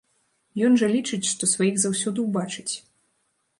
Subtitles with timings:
[0.67, 2.69] Ён жа лічыць, што сваіх заўсёды ўбачыць.